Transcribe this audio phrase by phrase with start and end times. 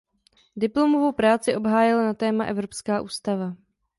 [0.55, 3.55] Diplomovou práci obhájil na téma "Evropská ústava".